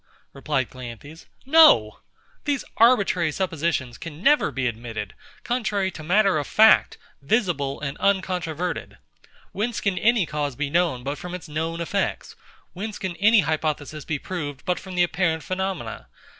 replied 0.33 0.67
CLEANTHES, 0.71 1.27
No! 1.45 1.99
These 2.45 2.65
arbitrary 2.77 3.31
suppositions 3.31 3.99
can 3.99 4.23
never 4.23 4.49
be 4.49 4.65
admitted, 4.65 5.13
contrary 5.43 5.91
to 5.91 6.01
matter 6.01 6.39
of 6.39 6.47
fact, 6.47 6.97
visible 7.21 7.79
and 7.81 7.99
uncontroverted. 7.99 8.97
Whence 9.51 9.79
can 9.79 9.99
any 9.99 10.25
cause 10.25 10.55
be 10.55 10.71
known 10.71 11.03
but 11.03 11.19
from 11.19 11.35
its 11.35 11.47
known 11.47 11.81
effects? 11.81 12.35
Whence 12.73 12.97
can 12.97 13.15
any 13.17 13.41
hypothesis 13.41 14.03
be 14.03 14.17
proved 14.17 14.65
but 14.65 14.79
from 14.79 14.95
the 14.95 15.03
apparent 15.03 15.43
phenomena? 15.43 16.07